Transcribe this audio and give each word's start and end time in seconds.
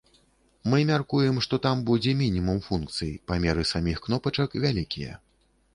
Мы 0.71 0.79
мяркуем, 0.91 1.35
што 1.47 1.59
там 1.65 1.83
будзе 1.89 2.15
мінімум 2.23 2.65
функцый, 2.69 3.11
памеры 3.31 3.69
саміх 3.75 3.97
кнопачак 4.09 4.61
вялікія. 4.67 5.13